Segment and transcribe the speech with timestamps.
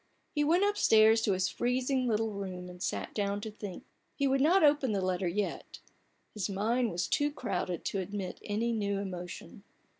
[0.33, 3.83] He went upstairs to his freezing little room, and sat down to think.
[4.15, 5.77] He would not open the letter yet:
[6.33, 9.63] his mind was too crowded to admit any new emotion.